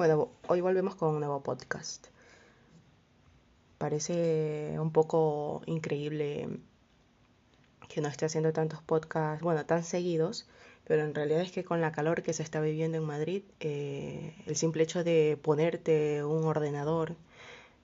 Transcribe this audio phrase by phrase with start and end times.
[0.00, 2.06] Bueno, hoy volvemos con un nuevo podcast.
[3.76, 6.48] Parece un poco increíble
[7.86, 10.48] que no esté haciendo tantos podcasts, bueno, tan seguidos,
[10.86, 14.34] pero en realidad es que con la calor que se está viviendo en Madrid, eh,
[14.46, 17.14] el simple hecho de ponerte un ordenador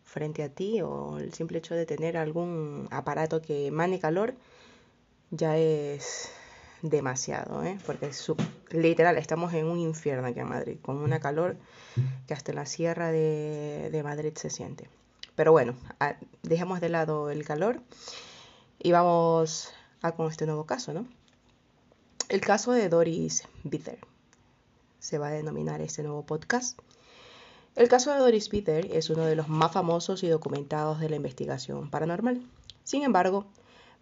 [0.02, 4.32] frente a ti o el simple hecho de tener algún aparato que emane calor
[5.30, 6.30] ya es
[6.82, 7.78] demasiado, ¿eh?
[7.86, 8.10] porque
[8.70, 11.56] literal estamos en un infierno aquí en Madrid, con una calor
[12.26, 14.88] que hasta en la sierra de, Madrid se siente.
[15.34, 15.74] Pero bueno,
[16.42, 17.80] dejemos de lado el calor
[18.78, 21.06] y vamos a con este nuevo caso, ¿no?
[22.28, 23.98] El caso de Doris Bitter
[24.98, 26.78] se va a denominar este nuevo podcast.
[27.76, 31.16] El caso de Doris Bitter es uno de los más famosos y documentados de la
[31.16, 32.42] investigación paranormal.
[32.84, 33.46] Sin embargo,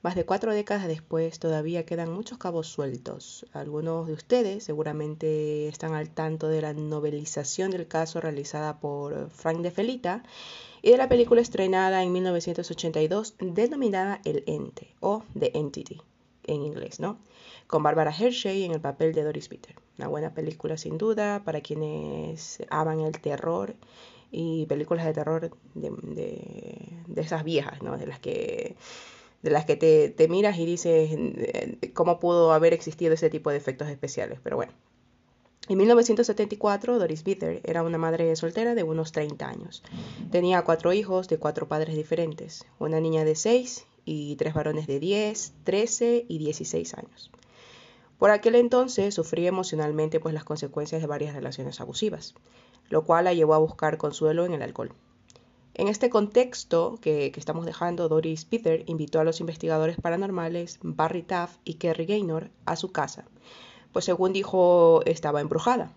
[0.04, 3.46] más de cuatro décadas después todavía quedan muchos cabos sueltos.
[3.54, 9.62] Algunos de ustedes seguramente están al tanto de la novelización del caso realizada por Frank
[9.62, 10.22] de Felita
[10.82, 16.02] y de la película estrenada en 1982 denominada El Ente o The Entity
[16.48, 17.18] en inglés, ¿no?
[17.66, 19.74] Con Barbara Hershey en el papel de Doris Peter.
[19.96, 23.74] Una buena película sin duda para quienes aman el terror
[24.30, 25.90] y películas de terror de,
[27.06, 27.96] de esas viejas, ¿no?
[27.96, 28.76] De las que
[29.44, 33.58] de las que te, miras y dices eh, cómo pudo haber existido ese tipo de
[33.58, 34.40] efectos especiales.
[34.42, 34.72] Pero bueno.
[35.68, 39.82] En 1974, Doris Bitter era una madre soltera de unos 30 años.
[40.30, 44.98] Tenía cuatro hijos de cuatro padres diferentes, una niña de 6 y tres varones de
[44.98, 47.30] 10, 13 y 16 años.
[48.18, 52.34] Por aquel entonces sufría emocionalmente pues las consecuencias de varias relaciones abusivas,
[52.88, 54.92] lo cual la llevó a buscar consuelo en el alcohol.
[55.76, 61.56] En este contexto que, estamos dejando, Doris Peter invitó a los investigadores paranormales Barry Taff
[61.64, 63.24] y Kerry Gaynor a su casa,
[63.92, 65.92] pues según dijo estaba embrujada.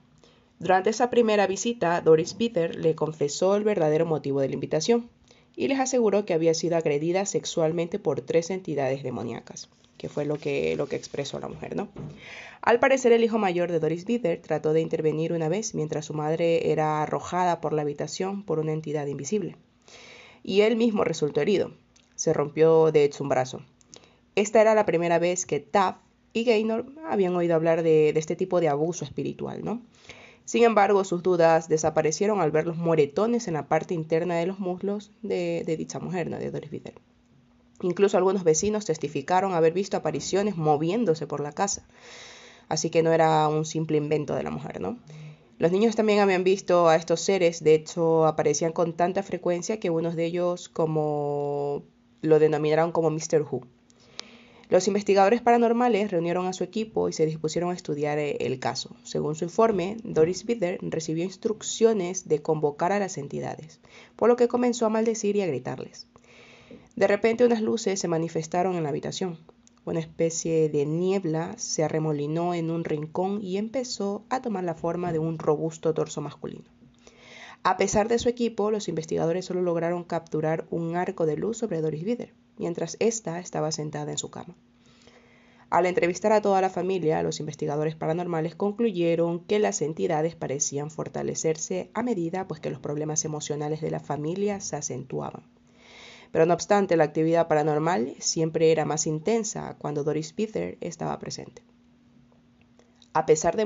[0.58, 5.12] Durante esa primera visita, Doris Peter le confesó el verdadero motivo de la invitación
[5.56, 9.70] y les aseguró que había sido agredida sexualmente por tres entidades demoníacas,
[10.00, 11.88] que fue lo que, lo que expresó la mujer, ¿no?
[12.64, 16.16] Al parecer, el hijo mayor de Doris Bitter trató de intervenir una vez mientras su
[16.16, 19.56] madre era arrojada por la habitación por una entidad invisible
[20.48, 21.72] y él mismo resultó herido.
[22.16, 23.62] Se rompió de hecho un brazo.
[24.34, 25.98] Esta era la primera vez que Taff
[26.32, 29.82] y Gaynor habían oído hablar de, este tipo de abuso espiritual, ¿no?
[30.46, 34.58] Sin embargo, sus dudas desaparecieron al ver los moretones en la parte interna de los
[34.60, 36.40] muslos de, dicha mujer, ¿no?
[36.40, 36.94] de Doris Bitter.
[37.82, 41.86] Incluso algunos vecinos testificaron haber visto apariciones moviéndose por la casa.
[42.70, 44.98] Así que no era un simple invento de la mujer, ¿no?
[45.60, 49.90] Los niños también habían visto a estos seres, de hecho aparecían con tanta frecuencia que
[49.90, 51.84] unos de ellos como
[52.22, 53.42] lo denominaron como Mr.
[53.42, 53.62] Who.
[54.70, 58.98] Los investigadores paranormales reunieron a su equipo y se dispusieron a estudiar eh, el caso.
[59.04, 63.80] Según su informe, Doris Bitter recibió instrucciones de convocar a las entidades,
[64.18, 66.08] por lo que comenzó a maldecir y a gritarles.
[66.98, 69.40] De repente unas luces se manifestaron en la habitación.
[69.88, 75.14] Una especie de niebla se arremolinó en un rincón y empezó a tomar la forma
[75.14, 76.66] de un robusto torso masculino.
[77.64, 81.80] A pesar de su equipo, los investigadores solo lograron capturar un arco de luz sobre
[81.80, 84.58] Doris Bider, mientras ésta estaba sentada en su cama.
[85.70, 91.92] Al entrevistar a toda la familia, los investigadores paranormales concluyeron que las entidades parecían fortalecerse
[91.94, 95.44] a medida pues, que los problemas emocionales de la familia se acentuaban.
[96.32, 101.64] Pero no obstante, la actividad paranormal siempre era más intensa cuando Doris Peter estaba presente.
[103.14, 103.66] A pesar de,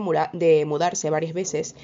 [0.66, 1.76] mudarse varias veces,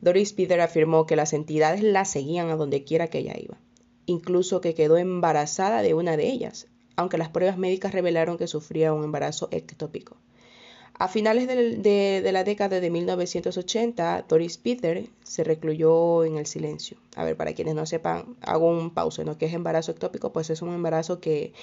[0.00, 3.58] Doris Peter afirmó que las entidades la seguían a donde quiera que ella iba,
[4.06, 8.94] incluso que quedó embarazada de una de ellas, aunque las pruebas médicas revelaron que sufría
[8.94, 10.16] un embarazo ectópico.
[11.00, 16.98] A finales de, la década de 1980, Doris Peter se recluyó en el silencio.
[17.16, 19.38] A ver, para quienes no sepan, hago un pausa, ¿no?
[19.38, 20.30] ¿Qué es embarazo ectópico?
[20.30, 21.54] Pues es un embarazo que,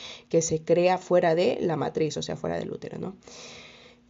[0.41, 3.15] se crea fuera de la matriz, o sea, fuera del útero, ¿no?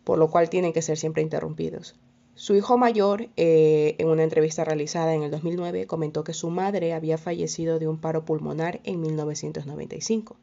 [0.06, 1.98] Por lo cual tienen que ser siempre interrumpidos.
[2.36, 6.94] Su hijo mayor, eh, en una entrevista realizada en el 2009, comentó que su madre
[6.94, 10.38] había fallecido de un paro pulmonar en 1995.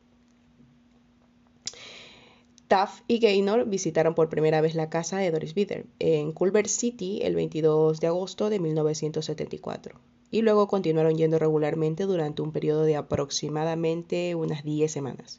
[2.75, 7.21] Taff y Gaynor visitaron por primera vez la casa de Doris Bitter en Culver City
[7.23, 10.01] el 22 de agosto de 1974
[10.33, 15.39] y luego continuaron yendo regularmente durante un periodo de aproximadamente unas 10 semanas.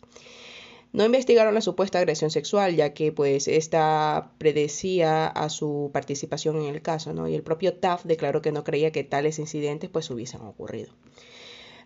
[0.94, 6.74] No investigaron la supuesta agresión sexual, ya que pues esta predecía a su participación en
[6.74, 7.28] el caso, ¿no?
[7.28, 10.94] Y el propio Taff declaró que no creía que tales incidentes pues hubiesen ocurrido.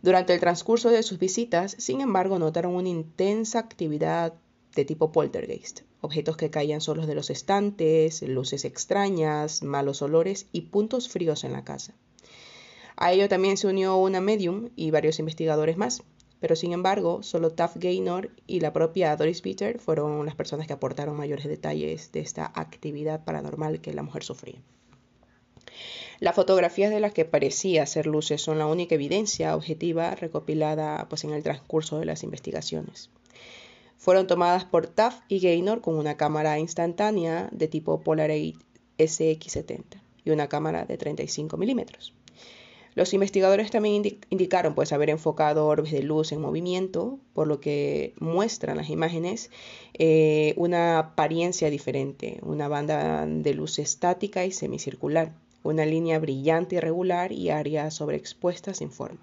[0.03, 4.35] Durante el transcurso de sus visitas, sin embargo, notaron una intensa actividad
[4.75, 10.61] de tipo poltergeist, objetos que caían solos de los estantes, luces extrañas, malos olores y
[10.61, 11.93] puntos fríos en la casa.
[12.95, 16.03] A ello también se unió una medium y varios investigadores más.
[16.39, 20.73] Pero sin embargo, solo Taft Gaynor y la propia Doris Peter fueron las personas que
[20.73, 24.61] aportaron mayores detalles de esta actividad paranormal que la mujer sufría.
[26.19, 31.23] Las fotografías de las que parecía ser luces son la única evidencia objetiva recopilada pues,
[31.23, 33.09] en el transcurso de las investigaciones.
[33.99, 38.55] Fueron tomadas por Taft y Gaynor con una cámara instantánea de tipo Polaroid
[38.97, 42.13] SX70 y una cámara de 35 milímetros.
[42.95, 48.13] Los investigadores también indicaron pues haber enfocado orbes de luz en movimiento, por lo que
[48.21, 49.51] muestran las imágenes
[49.93, 56.79] eh, una apariencia diferente, una banda de luz estática y semicircular, una línea brillante y
[56.79, 59.19] regular y áreas sobreexpuestas sin forma.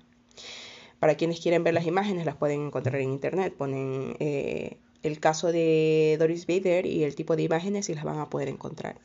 [0.98, 5.52] Para quienes quieren ver las imágenes las pueden encontrar en internet, ponen eh, el caso
[5.52, 8.98] de Doris Bader y el tipo de imágenes y las van a poder encontrar.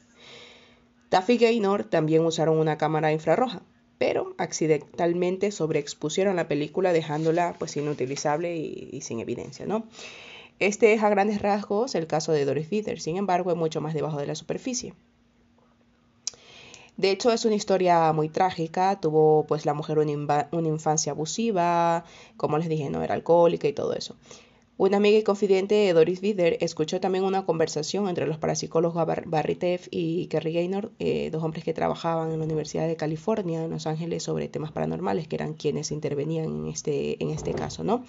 [1.10, 3.64] Taffy Gaynor también usaron una cámara infrarroja
[4.02, 9.86] pero accidentalmente sobreexpusieron la película dejándola pues inutilizable y, sin evidencia, ¿no?
[10.58, 13.94] Este es a grandes rasgos el caso de Doris Vider, sin embargo es mucho más
[13.94, 14.96] debajo de la superficie.
[16.98, 22.06] De hecho es una historia muy trágica, tuvo pues la mujer una, una infancia abusiva,
[22.38, 24.16] como les dije, no era alcohólica y todo eso.
[24.82, 29.54] Una amiga y confidente de Doris Vider escuchó también una conversación entre los parapsicólogos Barry
[29.54, 33.70] Teff y Kerry Gaynor, eh, dos hombres que trabajaban en la Universidad de California en
[33.70, 38.04] Los Ángeles sobre temas paranormales, que eran quienes intervenían en este, en este caso, ¿no?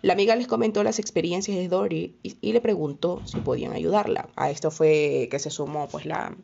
[0.00, 4.30] La amiga les comentó las experiencias de Doris y, le preguntó si podían ayudarla.
[4.34, 6.34] A esto fue que se sumó pues la,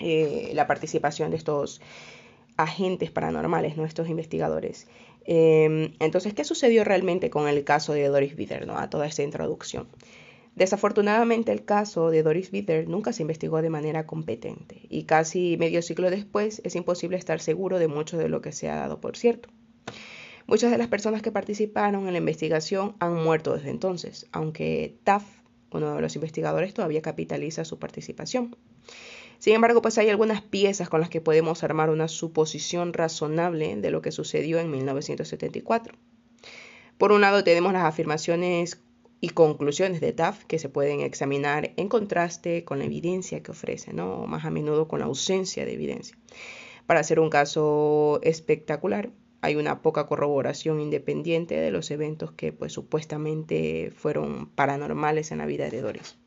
[0.00, 1.80] eh, la participación de estos
[2.56, 4.86] agentes paranormales, nuestros investigadores.
[5.24, 8.78] Em, entonces, ¿qué sucedió realmente con el caso de Doris Bitter, ¿no?
[8.78, 9.86] a toda esta introducción?
[10.56, 15.80] Desafortunadamente el caso de Doris Bitter nunca se investigó de manera competente y casi medio
[15.80, 19.16] siglo después es imposible estar seguro de mucho de lo que se ha dado por
[19.16, 19.48] cierto.
[20.46, 25.28] Muchas de las personas que participaron en la investigación han muerto desde entonces, aunque Taft,
[25.70, 28.56] uno de los investigadores, todavía capitaliza su participación.
[29.40, 33.90] Sin embargo, pues hay algunas piezas con las que podemos armar una suposición razonable de
[33.90, 35.94] lo que sucedió en 1974.
[36.98, 38.82] Por un lado tenemos las afirmaciones
[39.22, 43.94] y conclusiones de TAF que se pueden examinar en contraste con la evidencia que ofrece,
[43.94, 44.26] ¿no?
[44.26, 46.18] más a menudo con la ausencia de evidencia.
[46.86, 49.10] Para hacer un caso espectacular,
[49.40, 55.46] hay una poca corroboración independiente de los eventos que pues supuestamente fueron paranormales en la
[55.46, 56.19] vida de Doris.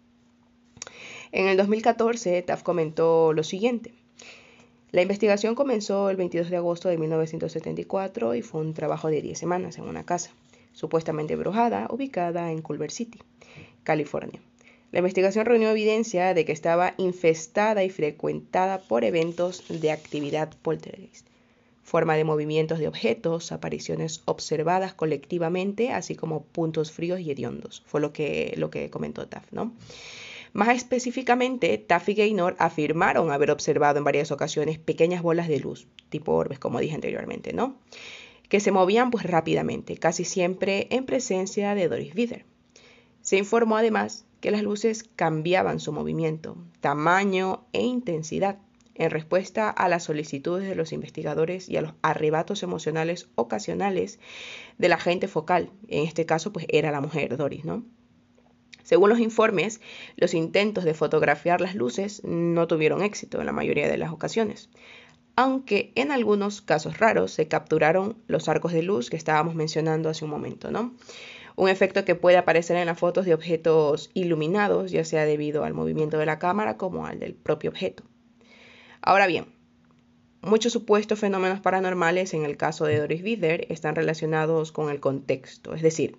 [1.33, 3.91] En el 2014, TAF comentó lo siguiente.
[4.91, 9.39] La investigación comenzó el 22 de agosto de 1974 y fue un trabajo de 10
[9.39, 10.29] semanas en una casa,
[10.73, 13.17] supuestamente brujada, ubicada en Culver City,
[13.83, 14.39] California.
[14.91, 21.25] La investigación reunió evidencia de que estaba infestada y frecuentada por eventos de actividad poltergeist,
[21.81, 27.81] forma de movimientos de objetos, apariciones observadas colectivamente, así como puntos fríos y hediondos.
[27.87, 29.73] Fue lo que, lo que comentó TAF, ¿no?
[30.53, 35.87] Más específicamente, Taff y Gaynor afirmaron haber observado en varias ocasiones pequeñas bolas de luz,
[36.09, 37.79] tipo orbes, como dije anteriormente, ¿no?
[38.49, 42.45] Que se movían pues rápidamente, casi siempre en presencia de Doris Vider.
[43.21, 48.59] Se informó además que las luces cambiaban su movimiento, tamaño e intensidad
[48.93, 54.19] en respuesta a las solicitudes de los investigadores y a los arrebatos emocionales ocasionales
[54.77, 55.71] de la gente focal.
[55.87, 57.83] En este caso, pues era la mujer Doris, ¿no?
[58.83, 59.81] Según los informes,
[60.15, 64.69] los intentos de fotografiar las luces no tuvieron éxito en la mayoría de las ocasiones,
[65.35, 70.25] aunque en algunos casos raros se capturaron los arcos de luz que estábamos mencionando hace
[70.25, 70.93] un momento, ¿no?
[71.55, 75.73] Un efecto que puede aparecer en las fotos de objetos iluminados, ya sea debido al
[75.73, 78.03] movimiento de la cámara como al del propio objeto.
[79.01, 79.45] Ahora bien,
[80.41, 85.73] muchos supuestos fenómenos paranormales en el caso de Doris Bieder están relacionados con el contexto,
[85.73, 86.17] es decir,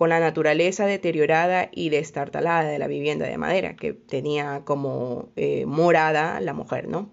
[0.00, 5.66] con la naturaleza deteriorada y destartalada de la vivienda de madera que tenía como eh,
[5.66, 7.10] morada la mujer, ¿no?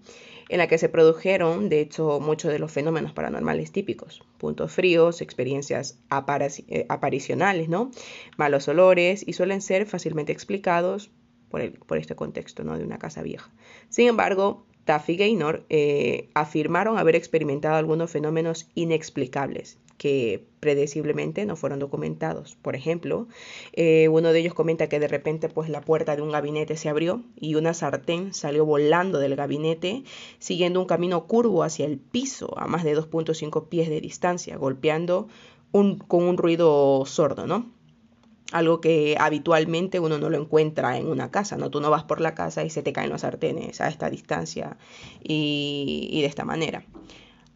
[0.48, 5.20] En la que se produjeron, de hecho, muchos de los fenómenos paranormales típicos, puntos fríos,
[5.20, 5.98] experiencias
[6.68, 7.68] eh, aparicionales.
[8.38, 11.10] Malos olores y suelen ser fácilmente explicados
[11.50, 12.78] por, este contexto, ¿no?
[12.78, 13.50] De una casa vieja.
[13.90, 21.56] Sin embargo, Taff y Gaynor eh, afirmaron haber experimentado algunos fenómenos inexplicables que predeciblemente no
[21.56, 22.56] fueron documentados.
[22.62, 23.26] Por ejemplo,
[23.72, 26.88] eh, uno de ellos comenta que de repente pues la puerta de un gabinete se
[26.88, 30.04] abrió y una sartén salió volando del gabinete
[30.38, 35.28] siguiendo un camino curvo hacia el piso a más de 2.5 pies de distancia, golpeando
[35.72, 37.70] con un ruido sordo, ¿no?
[38.52, 41.70] Algo que habitualmente uno no lo encuentra en una casa, ¿no?
[41.70, 44.78] Tú no vas por la casa y se te caen los sartenes a esta distancia
[45.22, 46.84] y de esta manera.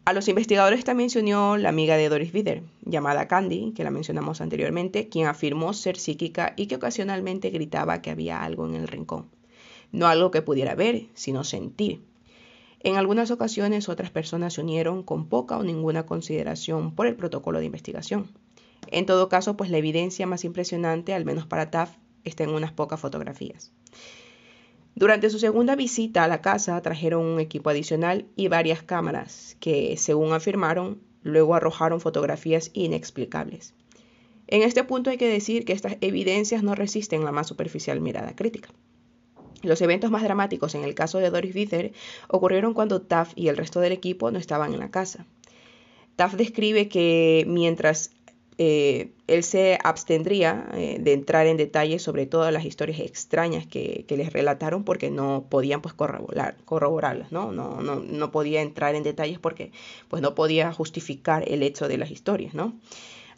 [0.05, 3.89] A los investigadores también se unió la amiga de Doris Vider, llamada Candy, que la
[3.89, 8.89] mencionamos anteriormente, quien afirmó ser psíquica y que ocasionalmente gritaba que había algo en el
[8.89, 9.29] rincón.
[9.93, 12.01] No algo que pudiera ver, sino sentir.
[12.81, 17.59] En algunas ocasiones otras personas se unieron con poca o ninguna consideración por el protocolo
[17.59, 18.27] de investigación.
[18.87, 21.95] En todo caso, pues la evidencia más impresionante, al menos para TAF,
[22.25, 23.71] está en unas pocas fotografías.
[24.95, 29.97] Durante su segunda visita a la casa trajeron un equipo adicional y varias cámaras que,
[29.97, 33.73] según afirmaron, luego arrojaron fotografías inexplicables.
[34.47, 38.35] En este punto hay que decir que estas evidencias no resisten la más superficial mirada
[38.35, 38.69] crítica.
[39.63, 41.93] Los eventos más dramáticos en el caso de Doris Wither
[42.27, 45.25] ocurrieron cuando Taff y el resto del equipo no estaban en la casa.
[46.17, 48.11] Taff describe que mientras
[48.57, 54.05] eh, él se abstendría eh, de entrar en detalles sobre todas las historias extrañas que,
[54.09, 57.51] les relataron porque no podían pues corroborarlas, ¿no?
[57.51, 57.95] No, ¿no?
[57.95, 59.71] no, podía entrar en detalles porque
[60.07, 62.73] pues no podía justificar el hecho de las historias, ¿no?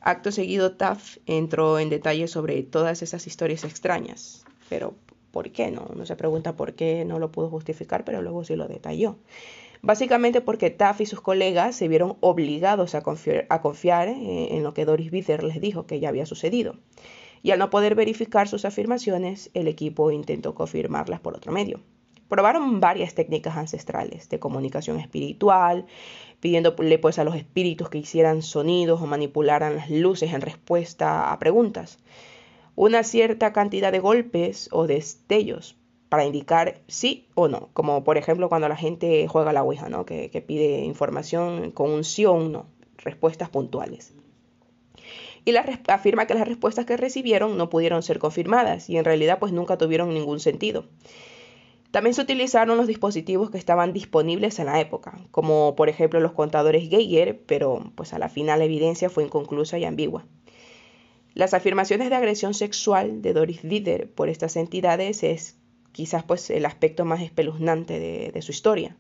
[0.02, 4.94] Acto seguido, Taff entró en detalles sobre todas esas historias extrañas, pero
[5.32, 5.88] ¿por qué no?
[5.90, 9.18] Uno se pregunta por qué no lo pudo justificar, pero luego sí lo detalló.
[9.82, 15.12] Básicamente porque Taff y sus colegas se vieron obligados a confiar, en lo que Doris
[15.12, 16.76] Bitter les dijo que ya había sucedido.
[17.44, 21.82] Y al no poder verificar sus afirmaciones, el equipo intentó confirmarlas por otro medio.
[22.28, 25.86] Probaron varias técnicas ancestrales de comunicación espiritual,
[26.40, 31.38] pidiéndole pues a los espíritus que hicieran sonidos o manipularan las luces en respuesta a
[31.38, 32.00] preguntas.
[32.76, 35.78] Una cierta cantidad de golpes o destellos
[36.10, 40.06] para indicar sí o no, como por ejemplo cuando la gente juega la Ouija, ¿no?
[40.06, 44.14] que, pide información con un sí o un no, respuestas puntuales.
[45.44, 49.40] Y la, afirma que las respuestas que recibieron no pudieron ser confirmadas y en realidad
[49.40, 50.86] pues nunca tuvieron ningún sentido.
[51.92, 56.34] También se utilizaron los dispositivos que estaban disponibles en la época, como por ejemplo los
[56.34, 60.26] contadores Geiger, pero pues a la final la evidencia fue inconclusa y ambigua.
[61.36, 65.58] Las afirmaciones de agresión sexual de Doris Dider por estas entidades es
[65.96, 68.98] quizás pues el aspecto más espeluznante de, su historia.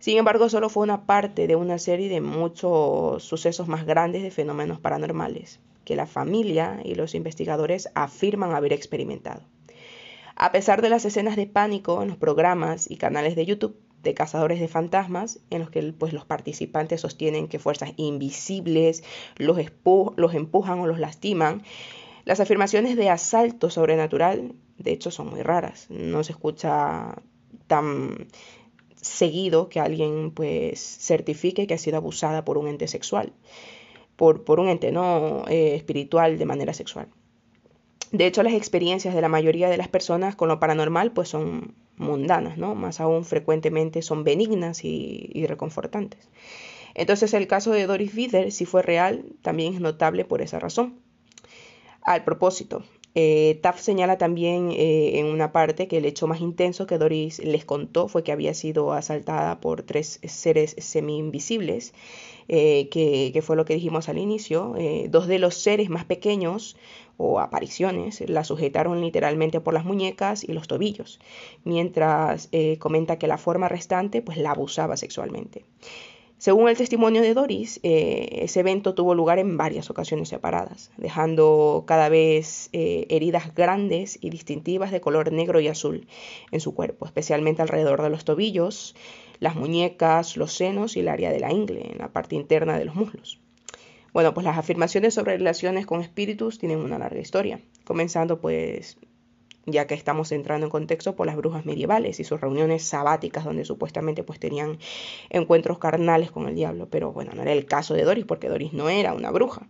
[0.00, 4.30] Sin embargo, solo fue una parte de una serie de muchos sucesos más grandes de
[4.30, 9.40] fenómenos paranormales que la familia y los investigadores afirman haber experimentado.
[10.34, 14.12] A pesar de las escenas de pánico en los programas y canales de YouTube de
[14.12, 19.04] cazadores de fantasmas, en los que pues, los participantes sostienen que fuerzas invisibles
[19.38, 19.56] los,
[20.16, 21.62] los empujan o los lastiman,
[22.26, 25.86] las afirmaciones de asalto sobrenatural de hecho son muy raras.
[25.90, 27.16] No se escucha
[27.66, 28.28] tan
[29.00, 33.32] seguido que alguien pues certifique que ha sido abusada por un ente sexual,
[34.16, 37.08] por, por un ente no eh, espiritual de manera sexual.
[38.12, 41.74] De hecho, las experiencias de la mayoría de las personas con lo paranormal pues son
[41.96, 42.74] mundanas, ¿no?
[42.74, 46.28] Más aún frecuentemente son benignas y, y reconfortantes.
[46.94, 51.00] Entonces el caso de Doris Vider, si fue real, también es notable por esa razón.
[52.00, 52.84] Al propósito,
[53.18, 57.64] eh, señala también eh, en una parte que el hecho más intenso que Doris les
[57.64, 61.94] contó fue que había sido asaltada por tres seres semi-invisibles,
[62.48, 64.74] eh, que, fue lo que dijimos al inicio.
[65.08, 66.76] dos de los seres más pequeños
[67.16, 71.18] o apariciones la sujetaron literalmente por las muñecas y los tobillos,
[71.64, 75.64] mientras comenta que la forma restante pues la abusaba sexualmente.
[76.38, 81.84] Según el testimonio de Doris, eh, ese evento tuvo lugar en varias ocasiones separadas, dejando
[81.86, 86.06] cada vez eh, heridas grandes y distintivas de color negro y azul
[86.50, 88.94] en su cuerpo, especialmente alrededor de los tobillos,
[89.40, 92.84] las muñecas, los senos y el área de la ingle, en la parte interna de
[92.84, 93.40] los muslos.
[94.12, 98.98] Bueno, pues las afirmaciones sobre relaciones con espíritus tienen una larga historia, comenzando pues
[99.66, 103.64] ya que estamos entrando en contexto por las brujas medievales y sus reuniones sabáticas donde
[103.64, 104.78] supuestamente pues tenían
[105.28, 108.72] encuentros carnales con el diablo, pero bueno, no era el caso de Doris porque Doris
[108.72, 109.68] no era una bruja.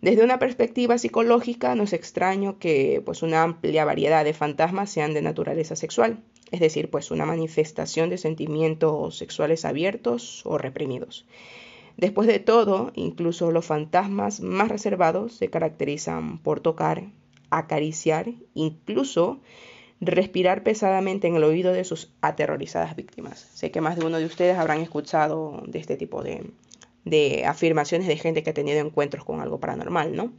[0.00, 5.14] Desde una perspectiva psicológica no es extraño que pues una amplia variedad de fantasmas sean
[5.14, 11.24] de naturaleza sexual, es decir, pues una manifestación de sentimientos sexuales abiertos o reprimidos.
[11.96, 17.10] Después de todo, incluso los fantasmas más reservados se caracterizan por tocar,
[17.58, 19.40] acariciar, incluso
[20.00, 23.48] respirar pesadamente en el oído de sus aterrorizadas víctimas.
[23.54, 26.50] Sé que más de uno de ustedes habrán escuchado de este tipo de,
[27.04, 30.32] de afirmaciones de gente que ha tenido encuentros con algo paranormal, ¿no?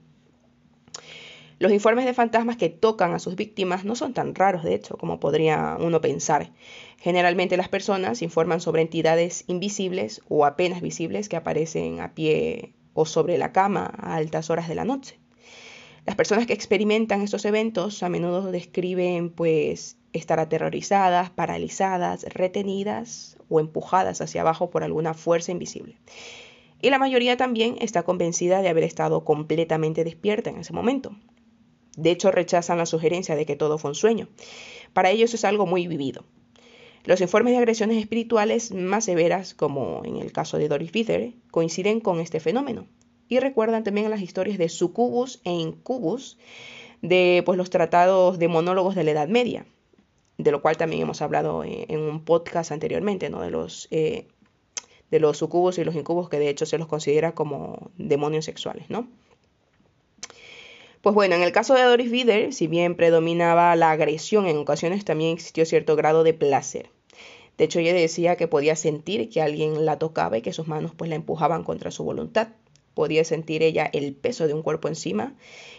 [1.60, 4.98] Los informes de fantasmas que tocan a sus víctimas no son tan raros, de hecho,
[4.98, 6.52] como podría uno pensar.
[6.98, 13.06] Generalmente las personas informan sobre entidades invisibles o apenas visibles que aparecen a pie o
[13.06, 15.23] sobre la cama a altas horas de la noche.
[16.06, 23.62] Las personas que experimentan estos eventos a menudo describen pues estar aterrorizadas, paralizadas, retenidas o
[23.62, 25.96] empujadas hacia abajo por alguna fuerza invisible.
[26.82, 31.16] Y la mayoría también está convencida de haber estado completamente despierta en ese momento.
[31.96, 34.28] De hecho, rechazan la sugerencia de que todo fue un sueño.
[34.92, 36.26] Para ellos es algo muy vivido.
[37.06, 42.02] Los informes de agresiones espirituales más severas, como en el caso de Doris Bither, coinciden
[42.02, 42.88] con este fenómeno
[43.28, 46.38] y recuerdan también las historias de sucubus e incubus
[47.02, 49.66] de pues, los tratados de monólogos de la Edad Media,
[50.38, 53.42] de lo cual también hemos hablado en, un podcast anteriormente, ¿no?
[53.42, 54.28] de los eh,
[55.12, 58.90] de los sucubos y los incubos que de hecho se los considera como demonios sexuales,
[58.90, 59.08] ¿no?
[61.04, 65.06] Pues bueno, en el caso de Doris Vider, si bien predominaba la agresión, en ocasiones
[65.06, 66.90] también existió cierto grado de placer.
[67.58, 70.94] De hecho, ella decía que podía sentir que alguien la tocaba y que sus manos
[70.96, 72.48] pues la empujaban contra su voluntad.
[72.94, 75.36] Podía sentir ella el peso de un cuerpo encima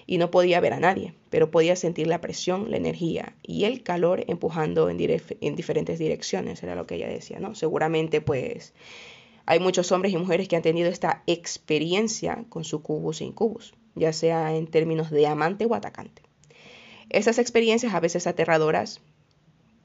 [0.07, 3.83] y no podía ver a nadie, pero podía sentir la presión, la energía y el
[3.83, 7.55] calor empujando en, en diferentes direcciones, era lo que ella decía, ¿no?
[7.55, 8.75] Seguramente pues
[9.47, 13.75] hay muchos hombres y mujeres que han tenido esta experiencia con su cubus e incubus,
[13.95, 16.23] ya sea en términos de amante o atacante.
[17.11, 19.01] Esas experiencias a veces aterradoras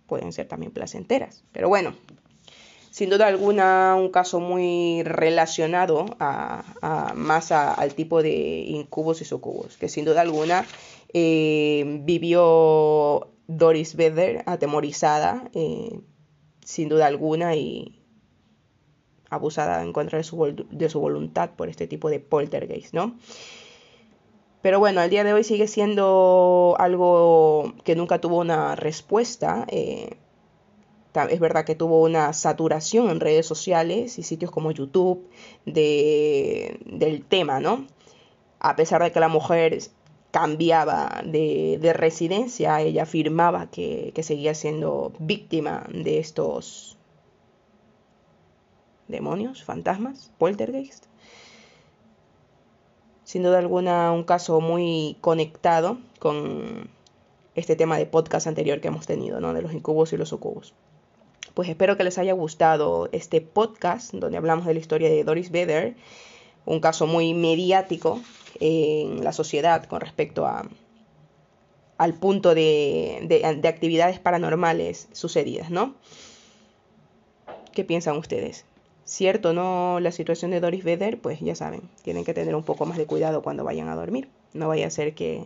[0.07, 1.93] pueden ser también placenteras, pero bueno,
[2.89, 9.77] sin duda alguna un caso muy relacionado a, más al tipo de incubos y sucubos,
[9.77, 10.65] que sin duda alguna
[11.13, 15.99] eh, vivió Doris Vedder atemorizada, eh,
[16.63, 17.99] sin duda alguna, y
[19.29, 23.17] abusada en contra de su, de su voluntad por este tipo de poltergeist, ¿no?
[24.61, 29.65] Pero bueno, al día de hoy sigue siendo algo que nunca tuvo una respuesta.
[29.69, 30.17] Eh,
[31.13, 35.27] es verdad que tuvo una saturación en redes sociales y sitios como YouTube
[35.65, 37.87] de, del tema, ¿no?
[38.59, 39.79] A pesar de que la mujer
[40.31, 46.97] cambiaba de, residencia, ella afirmaba que, que, seguía siendo víctima de estos
[49.07, 51.05] demonios, fantasmas, poltergeist.
[53.23, 56.89] Sin duda alguna un caso muy conectado con
[57.55, 59.53] este tema de podcast anterior que hemos tenido, ¿no?
[59.53, 60.73] De los incubos y los sucubos
[61.59, 65.51] pues espero que les haya gustado este podcast donde hablamos de la historia de Doris
[65.51, 65.93] Vedder,
[66.65, 68.21] un caso muy mediático
[68.61, 70.69] en la sociedad con respecto a,
[71.97, 75.95] al punto de, de, actividades paranormales sucedidas, ¿no?
[77.73, 78.63] ¿Qué piensan ustedes?
[79.03, 81.19] ¿Cierto no la situación de Doris Vedder?
[81.19, 84.29] Pues ya saben, tienen que tener un poco más de cuidado cuando vayan a dormir.
[84.53, 85.43] No vaya a ser que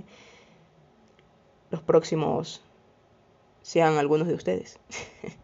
[1.72, 2.62] los próximos
[3.64, 4.78] sean algunos de ustedes.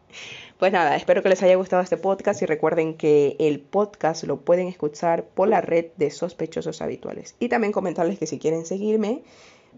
[0.57, 4.41] Pues nada, espero que les haya gustado este podcast y recuerden que el podcast lo
[4.41, 7.35] pueden escuchar por la red de sospechosos habituales.
[7.39, 9.23] Y también comentarles que si quieren seguirme,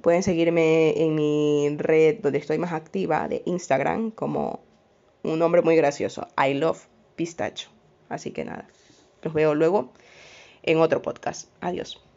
[0.02, 4.62] pueden seguirme en mi red donde estoy más activa de Instagram como
[5.24, 7.70] un nombre muy gracioso, I love pistacho.
[8.10, 8.68] Así que nada,
[9.22, 9.92] los veo luego
[10.64, 11.50] en otro podcast.
[11.62, 12.11] Adiós.